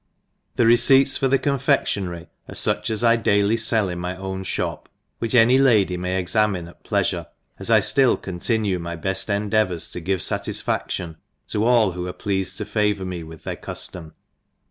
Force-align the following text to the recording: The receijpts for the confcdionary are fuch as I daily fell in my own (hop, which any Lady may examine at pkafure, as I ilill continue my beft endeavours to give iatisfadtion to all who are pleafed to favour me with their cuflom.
The 0.55 0.63
receijpts 0.63 1.15
for 1.15 1.27
the 1.27 1.37
confcdionary 1.37 2.25
are 2.49 2.55
fuch 2.55 2.89
as 2.89 3.03
I 3.03 3.17
daily 3.17 3.55
fell 3.55 3.87
in 3.87 3.99
my 3.99 4.17
own 4.17 4.43
(hop, 4.43 4.89
which 5.19 5.35
any 5.35 5.59
Lady 5.59 5.95
may 5.95 6.17
examine 6.19 6.67
at 6.67 6.83
pkafure, 6.83 7.27
as 7.59 7.69
I 7.69 7.81
ilill 7.81 8.19
continue 8.19 8.79
my 8.79 8.97
beft 8.97 9.29
endeavours 9.29 9.91
to 9.91 9.99
give 9.99 10.21
iatisfadtion 10.21 11.17
to 11.49 11.63
all 11.65 11.91
who 11.91 12.07
are 12.07 12.13
pleafed 12.13 12.57
to 12.57 12.65
favour 12.65 13.05
me 13.05 13.21
with 13.21 13.43
their 13.43 13.55
cuflom. 13.57 14.13